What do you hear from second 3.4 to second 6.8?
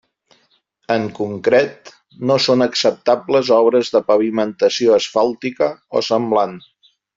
obres de pavimentació asfàltica o semblant.